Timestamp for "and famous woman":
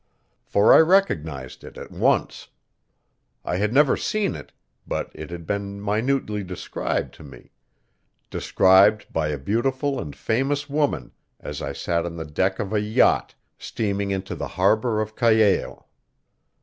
9.99-11.11